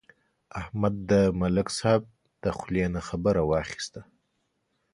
احمد 0.61 0.95
د 1.09 1.11
ملک 1.41 1.67
صاحب 1.77 2.03
د 2.43 2.45
خولې 2.57 2.85
نه 2.93 3.01
خبره 3.07 3.41
واخیسته. 3.51 4.01